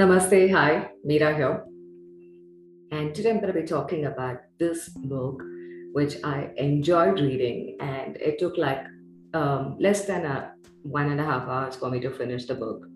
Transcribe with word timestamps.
Namaste, 0.00 0.50
hi, 0.50 0.88
Meera 1.06 1.36
here. 1.36 1.62
And 2.90 3.14
today 3.14 3.32
I'm 3.32 3.36
going 3.38 3.52
to 3.52 3.60
be 3.60 3.66
talking 3.66 4.06
about 4.06 4.38
this 4.58 4.88
book, 4.88 5.42
which 5.92 6.14
I 6.24 6.48
enjoyed 6.56 7.20
reading, 7.20 7.76
and 7.80 8.16
it 8.16 8.38
took 8.38 8.56
like 8.56 8.86
um, 9.34 9.76
less 9.78 10.06
than 10.06 10.24
a 10.24 10.54
one 10.84 11.10
and 11.10 11.20
a 11.20 11.24
half 11.24 11.46
hours 11.46 11.76
for 11.76 11.90
me 11.90 12.00
to 12.00 12.10
finish 12.10 12.46
the 12.46 12.54
book. 12.54 12.86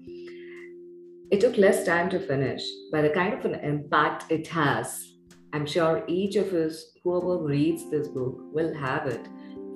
It 1.31 1.43
took 1.43 1.59
less 1.59 1.85
time 1.85 2.09
to 2.09 2.19
finish, 2.19 2.63
but 2.91 3.03
the 3.03 3.11
kind 3.11 3.35
of 3.35 3.45
an 3.45 3.57
impact 3.57 4.33
it 4.33 4.47
has, 4.47 5.07
I'm 5.53 5.67
sure 5.67 6.05
each 6.09 6.37
of 6.37 6.55
us, 6.55 6.87
whoever 7.03 7.37
reads 7.37 7.91
this 7.91 8.09
book, 8.09 8.39
will 8.51 8.75
have 8.77 9.09
it 9.09 9.29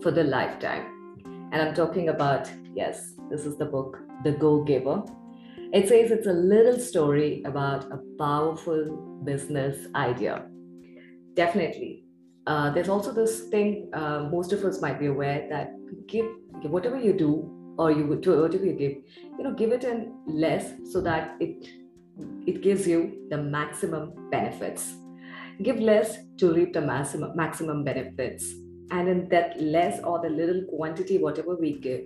for 0.03 0.11
the 0.11 0.25
lifetime. 0.25 1.51
And 1.53 1.61
I'm 1.61 1.75
talking 1.75 2.09
about, 2.09 2.51
yes, 2.75 3.13
this 3.29 3.45
is 3.45 3.59
the 3.59 3.67
book, 3.67 3.99
The 4.25 4.33
Go 4.33 4.65
Giver 4.65 5.03
it 5.73 5.89
says 5.89 6.11
it's 6.11 6.27
a 6.27 6.33
little 6.33 6.79
story 6.79 7.43
about 7.45 7.85
a 7.93 7.99
powerful 8.19 9.21
business 9.25 9.87
idea. 9.95 10.47
Definitely. 11.35 12.05
Uh, 12.47 12.71
there's 12.71 12.89
also 12.89 13.13
this 13.13 13.49
thing 13.49 13.91
uh, 13.93 14.29
most 14.33 14.53
of 14.53 14.65
us 14.65 14.81
might 14.81 14.99
be 14.99 15.07
aware 15.07 15.47
that 15.51 15.73
give, 16.07 16.27
give 16.63 16.71
whatever 16.71 16.99
you 16.99 17.13
do 17.13 17.75
or 17.79 17.91
you 17.91 18.07
whatever 18.07 18.65
you 18.65 18.73
give, 18.73 18.97
you 19.37 19.45
know, 19.45 19.53
give 19.53 19.73
it 19.73 19.85
in 19.85 20.15
less 20.27 20.73
so 20.91 21.01
that 21.03 21.37
it 21.39 21.69
it 22.47 22.63
gives 22.63 22.87
you 22.87 23.27
the 23.31 23.37
maximum 23.37 24.31
benefits. 24.31 24.95
Give 25.63 25.79
less 25.79 26.19
to 26.39 26.53
reap 26.53 26.73
the 26.73 26.81
maximum 26.81 27.37
maximum 27.37 27.85
benefits 27.85 28.55
and 28.91 29.09
in 29.09 29.29
that 29.29 29.61
less 29.61 30.01
or 30.03 30.21
the 30.21 30.29
little 30.29 30.63
quantity 30.77 31.19
whatever 31.19 31.57
we 31.57 31.79
give 31.79 32.03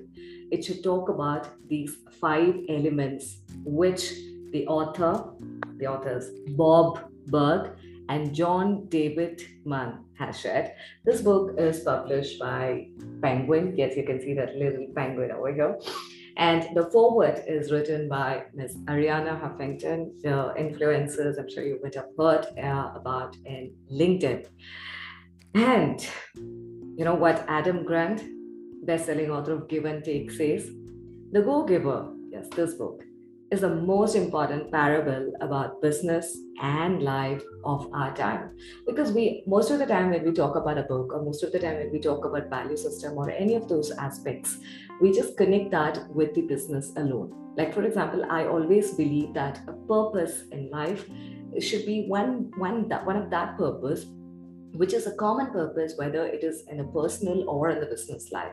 it 0.51 0.65
should 0.65 0.83
talk 0.83 1.09
about 1.09 1.48
these 1.69 1.97
five 2.20 2.55
elements 2.69 3.39
which 3.65 4.12
the 4.53 4.67
author 4.67 5.25
the 5.79 5.87
authors 5.87 6.31
bob 6.51 7.01
burg 7.27 7.70
and 8.09 8.34
john 8.34 8.87
david 8.89 9.42
mann 9.65 10.05
has 10.19 10.39
shared 10.39 10.73
this 11.05 11.20
book 11.23 11.55
is 11.59 11.81
published 11.81 12.39
by 12.39 12.87
penguin 13.23 13.75
yes 13.77 13.97
you 13.97 14.05
can 14.05 14.20
see 14.20 14.35
that 14.35 14.55
little 14.57 14.87
penguin 14.95 15.31
over 15.31 15.53
here 15.53 15.77
and 16.37 16.75
the 16.75 16.91
foreword 16.91 17.42
is 17.47 17.70
written 17.70 18.09
by 18.09 18.45
Ms. 18.55 18.77
Arianna 18.87 19.39
Huffington, 19.39 20.20
the 20.23 20.55
influencers 20.59 21.39
I'm 21.39 21.51
sure 21.51 21.62
you 21.62 21.79
would 21.83 21.95
have 21.95 22.09
heard 22.19 22.47
uh, 22.59 22.92
about 22.95 23.37
in 23.45 23.75
LinkedIn. 23.92 24.47
And 25.55 26.09
you 26.97 27.05
know 27.05 27.15
what 27.15 27.45
Adam 27.48 27.85
Grant, 27.85 28.23
best-selling 28.85 29.31
author 29.31 29.53
of 29.53 29.69
Give 29.69 29.85
and 29.85 30.05
Take, 30.05 30.31
says? 30.31 30.71
The 31.33 31.41
Go 31.41 31.65
Giver, 31.65 32.12
yes, 32.31 32.48
this 32.55 32.75
book, 32.75 33.03
is 33.51 33.61
the 33.61 33.75
most 33.75 34.15
important 34.15 34.71
parable 34.73 35.33
about 35.41 35.81
business 35.83 36.39
and 36.63 37.03
life 37.03 37.43
of 37.65 37.89
our 37.93 38.15
time. 38.17 38.57
Because 38.87 39.13
we 39.13 39.43
most 39.47 39.70
of 39.70 39.79
the 39.79 39.87
time 39.87 40.11
when 40.11 40.25
we 40.25 40.33
talk 40.33 40.57
about 40.57 40.79
a 40.79 40.83
book, 40.85 41.13
or 41.13 41.23
most 41.23 41.43
of 41.43 41.53
the 41.53 41.59
time 41.59 41.77
when 41.77 41.93
we 41.93 42.01
talk 42.01 42.25
about 42.25 42.48
value 42.48 42.77
system 42.77 43.17
or 43.17 43.31
any 43.31 43.55
of 43.55 43.69
those 43.69 43.91
aspects, 43.91 44.59
we 45.01 45.13
just 45.13 45.37
connect 45.37 45.70
that 45.70 46.09
with 46.15 46.35
the 46.35 46.43
business 46.43 46.93
alone. 46.97 47.35
Like 47.57 47.75
for 47.75 47.83
example, 47.83 48.25
I 48.31 48.47
always 48.47 48.95
believe 48.95 49.35
that 49.35 49.61
a 49.69 49.73
purpose 49.73 50.45
in 50.51 50.70
life 50.70 51.07
should 51.61 51.85
be 51.85 52.07
one 52.09 52.51
one 52.57 52.89
that 52.89 53.05
one 53.05 53.17
of 53.17 53.29
that 53.31 53.59
purpose 53.59 54.07
which 54.75 54.95
is 54.95 55.06
a 55.06 55.15
common 55.15 55.47
purpose 55.53 55.95
whether 55.97 56.27
it 56.27 56.42
is 56.42 56.65
in 56.69 56.81
a 56.81 56.84
personal 56.84 57.48
or 57.48 57.70
in 57.70 57.81
the 57.81 57.87
business 57.87 58.33
life. 58.33 58.53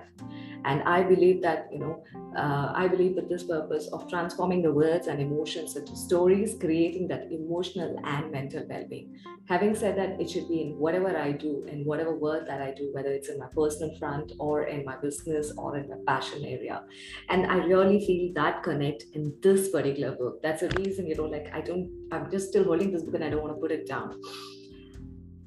And 0.65 0.83
i 0.83 1.01
believe 1.01 1.41
that 1.41 1.67
you 1.71 1.79
know 1.79 2.03
uh, 2.35 2.73
i 2.75 2.87
believe 2.87 3.15
that 3.15 3.29
this 3.29 3.43
purpose 3.43 3.87
of 3.93 4.09
transforming 4.09 4.61
the 4.61 4.71
words 4.71 5.07
and 5.07 5.21
emotions 5.21 5.75
into 5.75 5.95
stories 5.95 6.55
creating 6.59 7.07
that 7.07 7.31
emotional 7.31 7.99
and 8.03 8.31
mental 8.31 8.65
well-being. 8.69 9.17
Having 9.47 9.75
said 9.75 9.97
that 9.97 10.21
it 10.21 10.29
should 10.29 10.47
be 10.47 10.61
in 10.61 10.77
whatever 10.77 11.15
i 11.17 11.31
do 11.31 11.65
in 11.67 11.85
whatever 11.85 12.15
work 12.15 12.45
that 12.47 12.61
i 12.61 12.71
do 12.71 12.91
whether 12.93 13.11
it's 13.11 13.29
in 13.29 13.39
my 13.39 13.47
personal 13.55 13.95
front 13.97 14.33
or 14.39 14.63
in 14.63 14.83
my 14.83 14.97
business 14.97 15.53
or 15.57 15.77
in 15.77 15.89
my 15.89 15.95
passion 16.05 16.43
area. 16.45 16.83
And 17.29 17.45
i 17.45 17.55
really 17.55 18.05
feel 18.05 18.33
that 18.33 18.61
connect 18.63 19.05
in 19.13 19.33
this 19.41 19.69
particular 19.69 20.15
book. 20.15 20.41
That's 20.43 20.61
the 20.61 20.69
reason 20.77 21.07
you 21.07 21.15
know 21.15 21.25
like 21.25 21.49
i 21.53 21.61
don't 21.61 21.89
i'm 22.11 22.29
just 22.29 22.49
still 22.49 22.65
holding 22.65 22.91
this 22.91 23.03
book 23.03 23.15
and 23.15 23.23
i 23.23 23.29
don't 23.29 23.41
want 23.41 23.55
to 23.55 23.61
put 23.61 23.71
it 23.71 23.87
down 23.87 24.19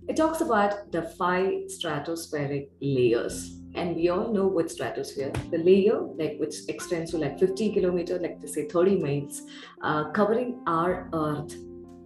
it 0.08 0.16
talks 0.16 0.40
about 0.40 0.90
the 0.90 1.02
five 1.02 1.52
stratospheric 1.66 2.68
layers. 2.80 3.58
And 3.74 3.96
we 3.96 4.08
all 4.10 4.32
know 4.32 4.46
what 4.46 4.70
stratosphere, 4.70 5.32
the 5.50 5.58
layer 5.58 5.98
like 6.18 6.36
which 6.38 6.56
extends 6.68 7.12
to 7.12 7.18
like 7.18 7.38
50 7.38 7.72
kilometers, 7.72 8.20
like 8.20 8.40
to 8.40 8.48
say 8.48 8.66
30 8.68 8.98
miles, 8.98 9.42
uh, 9.82 10.10
covering 10.10 10.62
our 10.66 11.08
earth, 11.14 11.56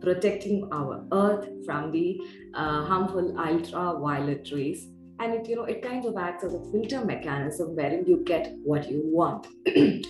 protecting 0.00 0.68
our 0.70 1.04
earth 1.12 1.48
from 1.64 1.90
the 1.90 2.20
uh, 2.54 2.84
harmful 2.84 3.36
ultraviolet 3.38 4.48
rays. 4.52 4.86
And 5.18 5.32
it, 5.32 5.48
you 5.48 5.56
know, 5.56 5.64
it 5.64 5.82
kind 5.82 6.04
of 6.04 6.16
acts 6.16 6.44
as 6.44 6.54
a 6.54 6.60
filter 6.70 7.04
mechanism 7.04 7.74
wherein 7.74 8.04
you 8.06 8.22
get 8.24 8.54
what 8.62 8.88
you 8.88 9.00
want. 9.04 9.48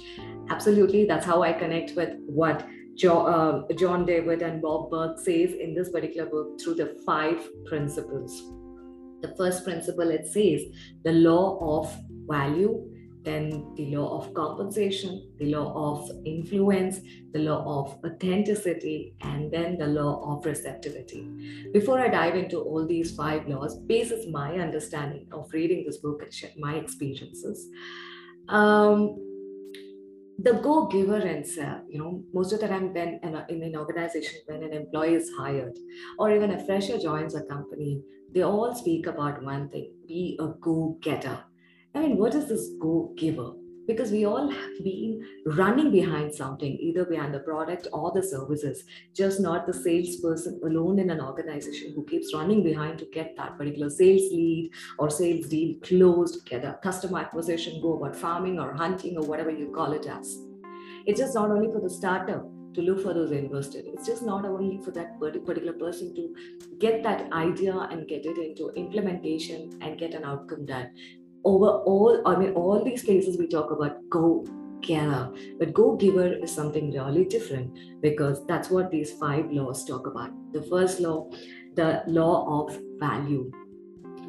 Absolutely, 0.50 1.06
that's 1.06 1.24
how 1.24 1.42
I 1.42 1.52
connect 1.52 1.92
with 1.96 2.16
what 2.26 2.66
uh, 3.04 3.72
John 3.74 4.06
David 4.06 4.42
and 4.42 4.62
Bob 4.62 4.90
Burg 4.90 5.18
says 5.18 5.52
in 5.52 5.74
this 5.74 5.90
particular 5.90 6.28
book 6.28 6.60
through 6.60 6.76
the 6.76 6.96
five 7.04 7.38
principles. 7.66 8.42
The 9.22 9.34
first 9.36 9.64
principle 9.64 10.10
it 10.10 10.26
says 10.26 10.62
the 11.04 11.12
law 11.12 11.58
of 11.80 11.94
value, 12.26 12.90
then 13.22 13.74
the 13.76 13.86
law 13.96 14.18
of 14.18 14.32
compensation, 14.34 15.32
the 15.38 15.46
law 15.46 15.74
of 15.74 16.10
influence, 16.24 17.00
the 17.32 17.40
law 17.40 17.82
of 17.82 17.98
authenticity, 18.04 19.14
and 19.22 19.50
then 19.50 19.76
the 19.76 19.86
law 19.86 20.36
of 20.36 20.46
receptivity. 20.46 21.28
Before 21.72 21.98
I 21.98 22.08
dive 22.08 22.36
into 22.36 22.60
all 22.60 22.86
these 22.86 23.14
five 23.16 23.48
laws, 23.48 23.78
basis 23.80 24.26
my 24.30 24.54
understanding 24.58 25.26
of 25.32 25.52
reading 25.52 25.84
this 25.84 25.96
book 25.96 26.22
and 26.22 26.52
my 26.58 26.74
experiences. 26.76 27.68
Um, 28.48 29.16
the 30.38 30.52
go 30.54 30.86
giver 30.86 31.18
itself, 31.18 31.82
you 31.88 31.98
know, 31.98 32.22
most 32.32 32.52
of 32.52 32.60
the 32.60 32.68
time 32.68 32.92
when 32.92 33.20
in, 33.22 33.62
an 33.62 33.76
organization, 33.76 34.40
when 34.46 34.62
an 34.62 34.72
employee 34.72 35.14
is 35.14 35.30
hired 35.38 35.78
or 36.18 36.30
even 36.30 36.50
a 36.50 36.64
fresher 36.66 36.98
joins 36.98 37.34
a 37.34 37.44
company, 37.44 38.02
they 38.32 38.42
all 38.42 38.74
speak 38.74 39.06
about 39.06 39.42
one 39.42 39.68
thing 39.70 39.92
be 40.06 40.38
a 40.40 40.48
go 40.60 40.98
getter. 41.00 41.38
I 41.94 42.00
mean, 42.00 42.18
what 42.18 42.34
is 42.34 42.48
this 42.48 42.70
go 42.78 43.14
giver? 43.16 43.52
Because 43.86 44.10
we 44.10 44.24
all 44.24 44.50
have 44.50 44.84
been 44.84 45.24
running 45.46 45.90
behind 45.90 46.34
something, 46.34 46.76
either 46.80 47.04
behind 47.04 47.32
the 47.32 47.40
product 47.40 47.86
or 47.92 48.10
the 48.12 48.22
services, 48.22 48.84
just 49.14 49.40
not 49.40 49.66
the 49.66 49.72
salesperson 49.72 50.60
alone 50.64 50.98
in 50.98 51.10
an 51.10 51.20
organization 51.20 51.92
who 51.94 52.04
keeps 52.04 52.34
running 52.34 52.62
behind 52.62 52.98
to 52.98 53.06
get 53.06 53.36
that 53.36 53.56
particular 53.56 53.88
sales 53.88 54.22
lead 54.32 54.70
or 54.98 55.08
sales 55.10 55.46
deal 55.48 55.76
closed, 55.80 56.44
get 56.46 56.64
a 56.64 56.78
customer 56.82 57.20
acquisition, 57.20 57.80
go 57.80 57.96
about 57.96 58.16
farming 58.16 58.58
or 58.58 58.74
hunting 58.74 59.16
or 59.16 59.24
whatever 59.24 59.50
you 59.50 59.72
call 59.74 59.92
it 59.92 60.06
as. 60.06 60.38
It's 61.06 61.20
just 61.20 61.34
not 61.34 61.50
only 61.50 61.72
for 61.72 61.80
the 61.80 61.90
startup 61.90 62.44
to 62.74 62.82
look 62.82 63.02
for 63.02 63.14
those 63.14 63.30
investors. 63.30 63.84
It's 63.86 64.06
just 64.06 64.22
not 64.22 64.44
only 64.44 64.80
for 64.84 64.90
that 64.90 65.18
particular 65.18 65.72
person 65.72 66.14
to 66.14 66.34
get 66.78 67.02
that 67.04 67.32
idea 67.32 67.74
and 67.90 68.06
get 68.06 68.26
it 68.26 68.36
into 68.36 68.70
implementation 68.74 69.78
and 69.80 69.98
get 69.98 70.14
an 70.14 70.24
outcome 70.24 70.66
done 70.66 70.90
over 71.46 71.78
all, 71.86 72.20
I 72.26 72.36
mean, 72.36 72.52
all 72.54 72.82
these 72.84 73.04
places 73.04 73.38
we 73.38 73.46
talk 73.46 73.70
about 73.70 73.96
go 74.10 74.44
getter, 74.80 75.30
but 75.58 75.72
go 75.72 75.94
giver 75.94 76.34
is 76.34 76.52
something 76.52 76.92
really 76.92 77.24
different 77.24 77.78
because 78.02 78.44
that's 78.46 78.68
what 78.68 78.90
these 78.90 79.12
five 79.12 79.50
laws 79.52 79.84
talk 79.84 80.08
about. 80.08 80.30
The 80.52 80.62
first 80.62 80.98
law, 80.98 81.30
the 81.76 82.02
law 82.08 82.66
of 82.66 82.78
value 82.98 83.52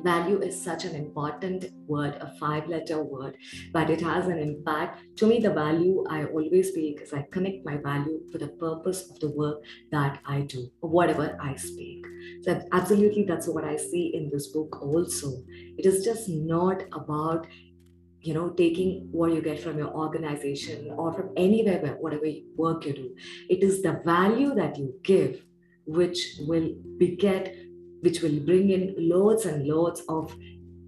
value 0.07 0.40
is 0.47 0.55
such 0.70 0.85
an 0.85 0.96
important 0.96 1.66
word, 1.85 2.14
a 2.22 2.32
five 2.40 2.67
letter 2.73 3.03
word, 3.03 3.35
but 3.73 3.90
it 3.90 4.02
has 4.09 4.28
an 4.28 4.40
impact. 4.40 5.02
To 5.17 5.28
me, 5.28 5.40
the 5.40 5.53
value 5.53 6.05
I 6.09 6.26
always 6.26 6.70
speak 6.70 7.02
is 7.02 7.14
I 7.14 7.23
connect 7.35 7.66
my 7.66 7.78
value 7.90 8.20
for 8.32 8.37
the 8.37 8.52
purpose 8.66 9.02
of 9.11 9.20
the 9.20 9.32
work 9.41 9.58
that 9.91 10.20
I 10.26 10.41
do, 10.53 10.61
or 10.82 10.90
whatever 10.90 11.37
I 11.49 11.55
speak. 11.55 12.05
So, 12.43 12.61
absolutely, 12.72 13.23
that's 13.26 13.49
what 13.49 13.66
I 13.66 13.76
see 13.76 14.05
in 14.17 14.29
this 14.34 14.47
book 14.47 14.82
also. 14.82 15.32
It 15.78 15.85
is 15.85 16.05
just 16.05 16.29
not 16.29 16.84
about 16.93 17.47
you 18.22 18.34
know 18.34 18.49
taking 18.61 19.09
what 19.11 19.34
you 19.34 19.41
get 19.41 19.59
from 19.64 19.78
your 19.78 19.91
organization 20.03 20.91
or 20.97 21.14
from 21.17 21.29
anywhere 21.37 21.97
whatever 22.05 22.29
work 22.61 22.85
you 22.87 22.93
do 22.93 23.09
it 23.47 23.61
is 23.67 23.84
the 23.84 23.93
value 24.03 24.55
that 24.55 24.76
you 24.79 24.87
give 25.03 25.43
which 25.85 26.22
will 26.47 26.67
beget 26.97 27.55
which 28.08 28.22
will 28.22 28.40
bring 28.40 28.70
in 28.70 28.96
loads 28.98 29.46
and 29.46 29.68
loads 29.68 30.02
of 30.08 30.34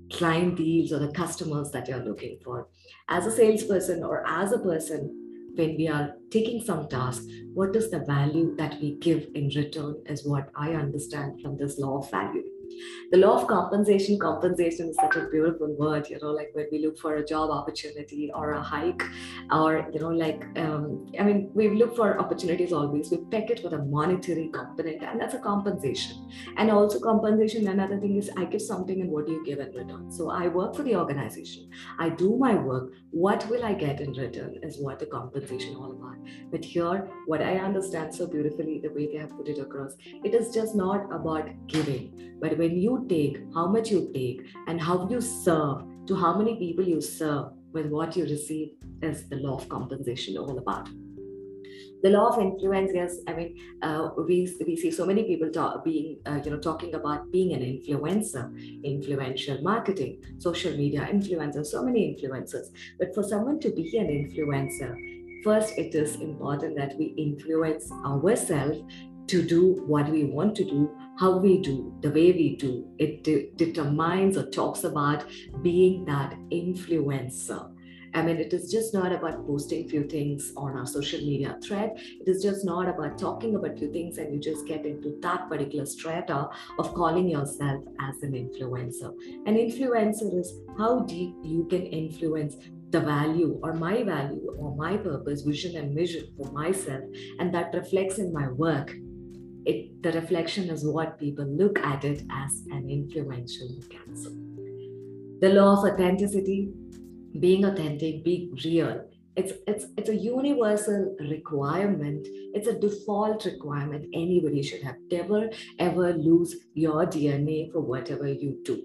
client 0.09 0.55
deals 0.55 0.93
or 0.93 0.99
the 0.99 1.11
customers 1.11 1.69
that 1.71 1.85
you're 1.89 2.05
looking 2.05 2.39
for. 2.41 2.69
As 3.09 3.25
a 3.25 3.31
salesperson 3.31 4.05
or 4.05 4.25
as 4.25 4.53
a 4.53 4.59
person, 4.59 5.51
when 5.55 5.75
we 5.75 5.89
are 5.89 6.15
taking 6.31 6.61
some 6.61 6.87
task, 6.87 7.23
what 7.53 7.75
is 7.75 7.91
the 7.91 7.99
value 8.05 8.55
that 8.55 8.79
we 8.79 8.95
give 8.99 9.27
in 9.35 9.51
return 9.53 9.97
is 10.05 10.25
what 10.25 10.49
I 10.55 10.75
understand 10.75 11.41
from 11.41 11.57
this 11.57 11.77
law 11.77 11.97
of 11.97 12.09
value. 12.09 12.48
The 13.11 13.17
law 13.17 13.41
of 13.41 13.47
compensation 13.47 14.19
compensation 14.19 14.89
is 14.89 14.95
such 14.95 15.15
a 15.15 15.27
beautiful 15.29 15.75
word 15.77 16.09
you 16.09 16.19
know 16.21 16.31
like 16.31 16.49
when 16.53 16.67
we 16.71 16.79
look 16.85 16.97
for 16.97 17.15
a 17.15 17.25
job 17.25 17.49
opportunity 17.49 18.31
or 18.33 18.53
a 18.53 18.61
hike 18.61 19.03
or 19.51 19.87
you 19.93 19.99
know 19.99 20.09
like 20.09 20.45
um, 20.57 21.05
i 21.19 21.23
mean 21.23 21.49
we 21.53 21.69
look 21.69 21.95
for 21.95 22.19
opportunities 22.19 22.71
always. 22.71 23.11
We 23.11 23.17
pick 23.31 23.49
it 23.49 23.63
with 23.63 23.73
a 23.73 23.79
monetary 23.79 24.49
component 24.53 25.03
and 25.03 25.19
that's 25.19 25.33
a 25.33 25.39
compensation. 25.39 26.29
And 26.57 26.71
also 26.71 26.99
compensation 26.99 27.67
another 27.67 27.99
thing 27.99 28.17
is 28.17 28.29
i 28.37 28.45
give 28.45 28.61
something 28.61 29.01
and 29.01 29.09
what 29.09 29.25
do 29.25 29.33
you 29.33 29.45
give 29.45 29.59
in 29.59 29.71
return? 29.73 30.11
So 30.11 30.29
i 30.29 30.47
work 30.47 30.75
for 30.75 30.83
the 30.83 30.95
organization. 30.95 31.69
I 31.97 32.09
do 32.09 32.37
my 32.37 32.55
work. 32.55 32.91
What 33.11 33.47
will 33.49 33.65
i 33.65 33.73
get 33.73 34.01
in 34.01 34.13
return 34.13 34.55
is 34.63 34.79
what 34.79 34.99
the 34.99 35.05
compensation 35.05 35.75
all 35.75 35.91
about. 35.91 36.17
But 36.51 36.63
here 36.63 37.09
what 37.25 37.41
i 37.41 37.57
understand 37.57 38.13
so 38.13 38.27
beautifully 38.27 38.79
the 38.83 38.89
way 38.89 39.07
they 39.11 39.17
have 39.17 39.35
put 39.37 39.47
it 39.47 39.59
across 39.59 39.95
it 40.23 40.33
is 40.33 40.53
just 40.53 40.75
not 40.75 41.11
about 41.13 41.49
giving 41.67 42.37
but 42.41 42.57
when 42.59 42.77
you 42.77 43.05
take, 43.07 43.37
how 43.53 43.67
much 43.67 43.89
you 43.89 44.11
take, 44.13 44.45
and 44.67 44.81
how 44.81 45.07
you 45.09 45.21
serve 45.21 45.83
to 46.07 46.15
how 46.15 46.37
many 46.37 46.55
people 46.57 46.83
you 46.83 46.99
serve 46.99 47.45
with 47.71 47.85
what 47.87 48.17
you 48.17 48.25
receive 48.25 48.71
is 49.01 49.29
the 49.29 49.37
law 49.37 49.55
of 49.55 49.69
compensation 49.69 50.37
all 50.37 50.57
about. 50.57 50.89
The 52.03 52.09
law 52.09 52.27
of 52.29 52.39
influence 52.41 52.91
yes 52.93 53.17
i 53.27 53.33
mean 53.33 53.49
uh, 53.81 54.09
we, 54.27 54.37
we 54.65 54.75
see 54.81 54.89
so 54.89 55.05
many 55.05 55.23
people 55.23 55.49
talk, 55.49 55.83
being 55.83 56.17
uh, 56.25 56.39
you 56.43 56.51
know 56.51 56.59
talking 56.67 56.95
about 56.95 57.29
being 57.29 57.51
an 57.57 57.63
influencer 57.71 58.45
influential 58.93 59.61
marketing 59.61 60.13
social 60.37 60.77
media 60.77 61.01
influencers 61.11 61.67
so 61.67 61.83
many 61.83 62.01
influencers. 62.09 62.67
But 62.99 63.13
for 63.13 63.23
someone 63.23 63.59
to 63.65 63.69
be 63.69 63.97
an 63.97 64.09
influencer 64.21 64.91
first 65.43 65.77
it 65.77 65.93
is 66.03 66.15
important 66.29 66.77
that 66.77 66.97
we 66.97 67.07
influence 67.27 67.91
ourselves 68.05 68.79
to 69.29 69.43
do 69.43 69.83
what 69.85 70.09
we 70.09 70.23
want 70.23 70.55
to 70.55 70.63
do, 70.63 70.89
how 71.19 71.37
we 71.37 71.59
do, 71.59 71.93
the 72.01 72.09
way 72.09 72.31
we 72.31 72.55
do. 72.55 72.87
It 72.97 73.23
de- 73.23 73.51
determines 73.55 74.37
or 74.37 74.49
talks 74.49 74.83
about 74.83 75.25
being 75.61 76.05
that 76.05 76.33
influencer. 76.51 77.71
I 78.15 78.23
mean, 78.23 78.37
it 78.37 78.53
is 78.53 78.71
just 78.71 78.91
not 78.91 79.11
about 79.11 79.45
posting 79.45 79.87
few 79.87 80.03
things 80.05 80.51
on 80.57 80.75
our 80.75 80.87
social 80.87 81.19
media 81.19 81.59
thread. 81.63 81.91
It 81.95 82.27
is 82.27 82.41
just 82.41 82.65
not 82.65 82.89
about 82.89 83.19
talking 83.19 83.53
about 83.53 83.77
few 83.77 83.91
things 83.91 84.17
and 84.17 84.33
you 84.33 84.39
just 84.39 84.65
get 84.65 84.83
into 84.83 85.19
that 85.21 85.47
particular 85.47 85.85
strata 85.85 86.49
of 86.79 86.93
calling 86.95 87.29
yourself 87.29 87.83
as 88.01 88.23
an 88.23 88.31
influencer. 88.31 89.13
An 89.45 89.55
influencer 89.55 90.39
is 90.39 90.51
how 90.79 91.01
deep 91.01 91.35
you 91.43 91.67
can 91.69 91.85
influence 91.85 92.55
the 92.89 92.99
value 92.99 93.59
or 93.61 93.73
my 93.73 94.01
value 94.01 94.55
or 94.57 94.75
my 94.75 94.97
purpose, 94.97 95.43
vision, 95.43 95.75
and 95.75 95.93
mission 95.93 96.23
for 96.35 96.51
myself, 96.51 97.03
and 97.37 97.53
that 97.53 97.71
reflects 97.75 98.17
in 98.17 98.33
my 98.33 98.47
work 98.47 98.95
it 99.69 100.03
the 100.03 100.11
reflection 100.13 100.69
is 100.69 100.85
what 100.85 101.19
people 101.19 101.45
look 101.45 101.79
at 101.79 102.03
it 102.03 102.23
as 102.31 102.63
an 102.71 102.89
influential 102.89 103.69
cancel. 103.89 104.33
The 105.41 105.49
law 105.49 105.71
of 105.77 105.91
authenticity, 105.91 106.71
being 107.39 107.65
authentic, 107.65 108.23
be 108.23 108.51
real, 108.65 109.05
it's 109.35 109.53
it's 109.67 109.85
it's 109.95 110.09
a 110.09 110.15
universal 110.15 111.15
requirement. 111.19 112.27
It's 112.53 112.67
a 112.67 112.77
default 112.79 113.45
requirement 113.45 114.07
anybody 114.13 114.61
should 114.61 114.83
have. 114.83 114.95
Never 115.11 115.49
ever 115.87 116.13
lose 116.13 116.55
your 116.73 117.05
DNA 117.05 117.71
for 117.71 117.79
whatever 117.79 118.27
you 118.27 118.59
do. 118.63 118.83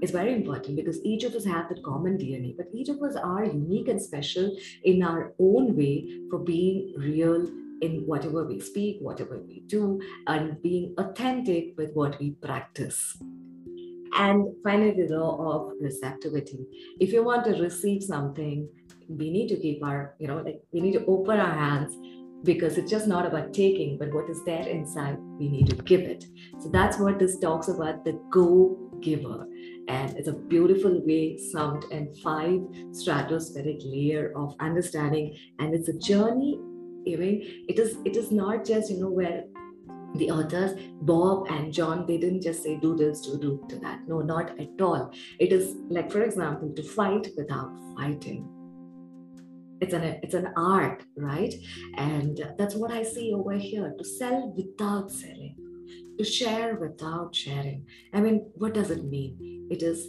It's 0.00 0.12
very 0.12 0.32
important 0.34 0.76
because 0.76 0.98
each 1.04 1.24
of 1.24 1.34
us 1.34 1.44
have 1.44 1.68
that 1.68 1.82
common 1.84 2.16
DNA, 2.18 2.56
but 2.56 2.68
each 2.72 2.88
of 2.88 3.02
us 3.02 3.16
are 3.16 3.44
unique 3.44 3.88
and 3.88 4.00
special 4.00 4.56
in 4.82 5.02
our 5.02 5.34
own 5.38 5.76
way 5.76 6.08
for 6.30 6.38
being 6.38 6.94
real 6.96 7.46
in 7.80 8.02
whatever 8.06 8.44
we 8.44 8.60
speak, 8.60 8.98
whatever 9.00 9.42
we 9.46 9.60
do, 9.66 10.00
and 10.26 10.60
being 10.62 10.94
authentic 10.98 11.76
with 11.76 11.90
what 11.92 12.18
we 12.18 12.32
practice. 12.32 13.16
And 14.16 14.54
finally, 14.62 14.92
the 14.92 15.16
law 15.16 15.36
of 15.52 15.72
receptivity. 15.80 16.66
If 17.00 17.12
you 17.12 17.24
want 17.24 17.44
to 17.46 17.60
receive 17.60 18.02
something, 18.02 18.68
we 19.08 19.30
need 19.30 19.48
to 19.48 19.56
keep 19.56 19.84
our, 19.84 20.14
you 20.18 20.28
know, 20.28 20.38
like 20.38 20.62
we 20.72 20.80
need 20.80 20.92
to 20.92 21.04
open 21.06 21.40
our 21.40 21.52
hands 21.52 21.96
because 22.44 22.78
it's 22.78 22.90
just 22.90 23.08
not 23.08 23.26
about 23.26 23.52
taking, 23.52 23.98
but 23.98 24.12
what 24.12 24.28
is 24.30 24.44
there 24.44 24.66
inside, 24.68 25.16
we 25.38 25.48
need 25.48 25.68
to 25.70 25.76
give 25.76 26.02
it. 26.02 26.26
So 26.60 26.68
that's 26.68 26.98
what 26.98 27.18
this 27.18 27.38
talks 27.38 27.68
about 27.68 28.04
the 28.04 28.12
go 28.30 28.78
giver. 29.00 29.46
And 29.88 30.16
it's 30.16 30.28
a 30.28 30.32
beautiful 30.32 31.04
way 31.04 31.38
summed 31.38 31.84
in 31.90 32.14
five 32.22 32.60
stratospheric 32.90 33.80
layer 33.84 34.32
of 34.36 34.54
understanding. 34.60 35.36
And 35.58 35.74
it's 35.74 35.88
a 35.88 35.98
journey 35.98 36.60
even 37.06 37.42
it 37.68 37.78
is 37.78 37.96
it 38.04 38.16
is 38.16 38.30
not 38.30 38.64
just 38.64 38.90
you 38.90 38.98
know 39.00 39.10
where 39.10 39.44
the 40.16 40.30
authors 40.30 40.78
bob 41.02 41.46
and 41.50 41.72
john 41.72 42.06
they 42.06 42.16
didn't 42.16 42.42
just 42.42 42.62
say 42.62 42.76
do 42.80 42.96
this 42.96 43.22
do 43.22 43.38
do 43.38 43.66
to 43.68 43.76
that. 43.80 44.00
No 44.06 44.20
not 44.20 44.58
at 44.60 44.80
all. 44.80 45.12
It 45.38 45.52
is 45.52 45.76
like 45.88 46.10
for 46.10 46.22
example 46.22 46.72
to 46.74 46.82
fight 46.82 47.28
without 47.36 47.72
fighting. 47.96 48.48
It's 49.80 49.92
an 49.92 50.04
it's 50.22 50.34
an 50.34 50.52
art 50.56 51.04
right? 51.16 51.54
And 51.96 52.40
that's 52.58 52.74
what 52.74 52.92
i 52.92 53.02
see 53.02 53.32
over 53.34 53.52
here 53.52 53.92
to 53.98 54.04
sell 54.04 54.52
without 54.56 55.10
selling 55.10 55.56
to 56.18 56.24
share 56.24 56.76
without 56.76 57.34
sharing. 57.34 57.84
I 58.12 58.20
mean 58.20 58.50
what 58.54 58.74
does 58.74 58.90
it 58.90 59.04
mean? 59.04 59.66
It 59.70 59.82
is 59.82 60.08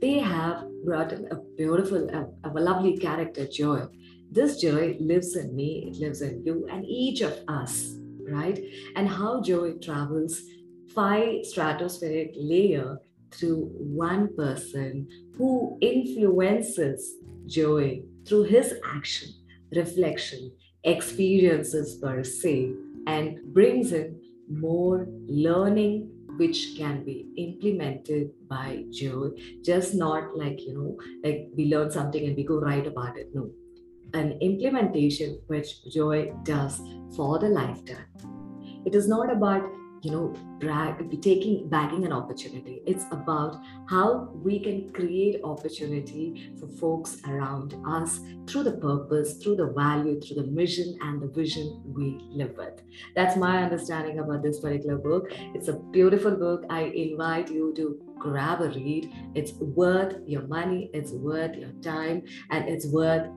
they 0.00 0.18
have 0.18 0.64
brought 0.84 1.12
in 1.12 1.26
a 1.30 1.36
beautiful 1.56 2.08
a, 2.08 2.48
a 2.48 2.60
lovely 2.60 2.96
character 2.96 3.46
joy 3.46 3.86
this 4.34 4.60
joy 4.60 4.96
lives 4.98 5.36
in 5.36 5.54
me, 5.54 5.88
it 5.88 6.00
lives 6.00 6.20
in 6.20 6.44
you, 6.44 6.66
and 6.70 6.84
each 6.84 7.20
of 7.20 7.38
us, 7.46 7.94
right? 8.28 8.60
And 8.96 9.08
how 9.08 9.40
joy 9.40 9.74
travels 9.74 10.40
five 10.92 11.44
stratospheric 11.44 12.32
layer 12.36 12.98
through 13.30 13.70
one 13.78 14.34
person 14.36 15.08
who 15.36 15.78
influences 15.80 17.14
joy 17.46 18.02
through 18.26 18.44
his 18.44 18.74
action, 18.84 19.28
reflection, 19.72 20.50
experiences 20.82 21.96
per 22.02 22.24
se, 22.24 22.72
and 23.06 23.38
brings 23.54 23.92
in 23.92 24.20
more 24.48 25.06
learning 25.28 26.10
which 26.36 26.74
can 26.76 27.04
be 27.04 27.28
implemented 27.36 28.30
by 28.48 28.82
joy. 28.90 29.28
Just 29.62 29.94
not 29.94 30.36
like 30.36 30.60
you 30.60 30.74
know 30.74 30.98
like 31.22 31.48
we 31.56 31.66
learn 31.66 31.92
something 31.92 32.26
and 32.26 32.36
we 32.36 32.42
go 32.42 32.58
write 32.58 32.88
about 32.88 33.16
it. 33.16 33.30
No 33.32 33.50
an 34.14 34.38
implementation 34.40 35.40
which 35.48 35.84
joy 35.92 36.32
does 36.44 36.80
for 37.16 37.38
the 37.38 37.48
lifetime. 37.48 38.06
It 38.86 38.94
is 38.94 39.08
not 39.08 39.30
about 39.30 39.62
you 40.02 40.10
know 40.10 40.34
brag, 40.60 41.10
taking 41.22 41.68
bagging 41.68 42.04
an 42.04 42.12
opportunity. 42.12 42.82
It's 42.86 43.04
about 43.10 43.56
how 43.88 44.30
we 44.34 44.60
can 44.60 44.92
create 44.92 45.40
opportunity 45.42 46.52
for 46.60 46.68
folks 46.68 47.16
around 47.26 47.74
us 47.86 48.20
through 48.46 48.64
the 48.64 48.72
purpose 48.72 49.38
through 49.42 49.56
the 49.56 49.68
value 49.68 50.20
through 50.20 50.42
the 50.42 50.50
mission 50.50 50.98
and 51.00 51.22
the 51.22 51.28
vision 51.28 51.82
we 51.86 52.18
live 52.30 52.56
with. 52.56 52.82
That's 53.16 53.36
my 53.36 53.62
understanding 53.62 54.18
about 54.18 54.42
this 54.42 54.60
particular 54.60 54.98
book. 54.98 55.32
It's 55.54 55.68
a 55.68 55.78
beautiful 55.78 56.32
book. 56.32 56.64
I 56.68 56.82
invite 56.82 57.50
you 57.50 57.72
to 57.76 57.98
grab 58.18 58.60
a 58.60 58.68
read. 58.68 59.10
It's 59.34 59.52
worth 59.54 60.16
your 60.26 60.42
money. 60.42 60.90
It's 60.92 61.12
worth 61.12 61.56
your 61.56 61.72
time. 61.82 62.22
And 62.50 62.68
it's 62.68 62.86
worth 62.86 63.28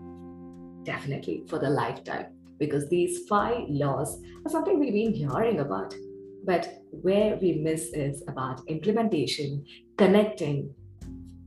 definitely 0.88 1.44
for 1.48 1.60
the 1.60 1.70
lifetime 1.70 2.28
because 2.58 2.90
these 2.90 3.28
five 3.28 3.66
laws 3.68 4.20
are 4.46 4.50
something 4.50 4.80
we've 4.80 4.94
been 4.94 5.14
hearing 5.14 5.60
about. 5.60 5.94
But 6.46 6.82
where 6.90 7.36
we 7.36 7.54
miss 7.54 7.90
is 7.94 8.24
about 8.28 8.62
implementation, 8.68 9.66
connecting, 9.98 10.74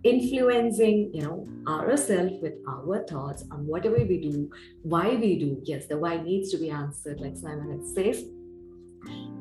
influencing, 0.04 1.10
you 1.14 1.22
know, 1.22 1.48
ourselves 1.66 2.34
with 2.42 2.54
our 2.68 3.02
thoughts 3.04 3.44
on 3.50 3.66
whatever 3.66 3.96
we 3.96 4.20
do, 4.20 4.50
why 4.82 5.16
we 5.16 5.38
do. 5.38 5.60
Yes, 5.64 5.86
the 5.86 5.96
why 5.96 6.22
needs 6.22 6.50
to 6.52 6.58
be 6.58 6.70
answered, 6.70 7.20
like 7.20 7.36
Simon 7.36 7.70
had 7.70 7.86
says. 7.94 8.24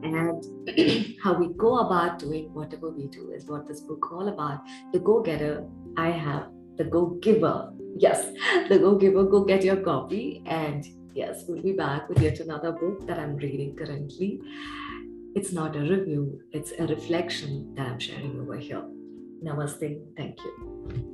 And 0.01 1.15
how 1.23 1.33
we 1.33 1.49
go 1.57 1.79
about 1.79 2.19
doing 2.19 2.53
whatever 2.53 2.89
we 2.89 3.07
do 3.07 3.31
is 3.31 3.45
what 3.45 3.67
this 3.67 3.81
book 3.81 4.11
all 4.13 4.29
about. 4.29 4.61
The 4.93 4.99
go-getter 4.99 5.67
I 5.97 6.09
have, 6.09 6.47
the 6.79 6.85
go-giver 6.85 7.73
yes, 7.99 8.31
the 8.69 8.79
Go 8.79 8.95
Giver, 8.95 9.23
go 9.23 9.43
get 9.43 9.63
your 9.63 9.77
copy. 9.77 10.41
And 10.45 10.85
yes, 11.13 11.43
we'll 11.47 11.61
be 11.61 11.73
back 11.73 12.09
with 12.09 12.21
yet 12.21 12.39
another 12.39 12.71
book 12.71 13.05
that 13.07 13.19
I'm 13.19 13.35
reading 13.35 13.75
currently. 13.75 14.41
It's 15.35 15.51
not 15.51 15.75
a 15.75 15.79
review, 15.79 16.41
it's 16.51 16.71
a 16.79 16.87
reflection 16.87 17.75
that 17.75 17.87
I'm 17.87 17.99
sharing 17.99 18.39
over 18.39 18.57
here. 18.57 18.83
Namaste. 19.43 20.01
Thank 20.17 20.39
you. 20.43 21.09